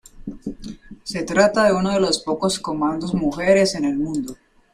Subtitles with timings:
[1.03, 4.35] Se trata de uno de los pocos comandos mujeres en el mundo.